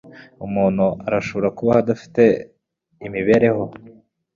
Umuntu 0.45 0.85
arashobora 1.07 1.53
kubaho 1.57 1.79
adafite 1.83 2.23
imibereho? 3.07 3.63